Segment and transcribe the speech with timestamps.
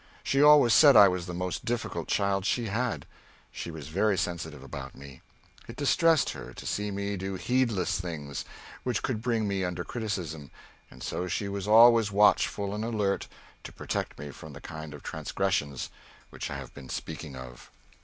[0.23, 3.05] She always said I was the most difficult child she had.
[3.51, 5.21] She was very sensitive about me.
[5.67, 8.43] It distressed her to see me do heedless things
[8.81, 10.49] which could bring me under criticism,
[10.89, 13.27] and so she was always watchful and alert
[13.63, 15.91] to protect me from the kind of transgressions
[16.31, 17.69] which I have been speaking of.